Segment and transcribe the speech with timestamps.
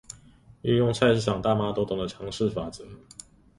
[0.63, 2.87] 運用菜市場大媽都懂的常識法則